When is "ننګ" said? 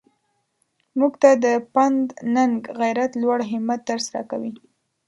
2.35-2.59